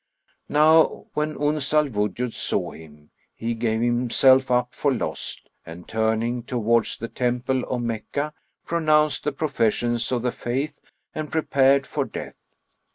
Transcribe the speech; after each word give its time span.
Now 0.49 1.05
when 1.13 1.37
Uns 1.39 1.75
al 1.75 1.85
Wujud 1.87 2.33
saw 2.33 2.71
him, 2.71 3.11
he 3.35 3.53
gave 3.53 3.81
himself 3.81 4.49
up 4.49 4.73
for 4.73 4.91
lost, 4.91 5.47
and 5.63 5.87
turning[FN#44] 5.87 6.47
towards 6.47 6.97
the 6.97 7.07
Temple 7.07 7.63
of 7.65 7.83
Meccah, 7.83 8.33
pronounced 8.65 9.23
the 9.25 9.31
professions 9.31 10.11
of 10.11 10.23
the 10.23 10.31
faith 10.31 10.79
and 11.13 11.31
prepared 11.31 11.85
for 11.85 12.03
death. 12.05 12.39